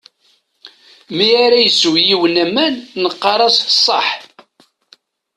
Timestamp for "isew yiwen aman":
1.65-2.75